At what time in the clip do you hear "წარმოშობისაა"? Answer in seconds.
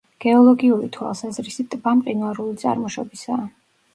2.65-3.45